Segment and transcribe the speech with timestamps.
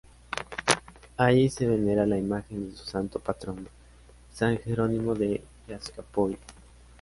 [1.17, 3.67] Allí se venera la imagen de su santo patrono,
[4.33, 6.39] San Gerónimo de Yaxcopoil.